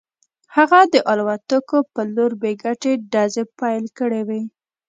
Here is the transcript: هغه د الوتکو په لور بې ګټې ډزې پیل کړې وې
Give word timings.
هغه 0.55 0.79
د 0.93 0.95
الوتکو 1.11 1.77
په 1.93 2.01
لور 2.15 2.31
بې 2.41 2.51
ګټې 2.63 2.91
ډزې 3.11 3.43
پیل 3.59 3.85
کړې 3.97 4.21
وې 4.27 4.41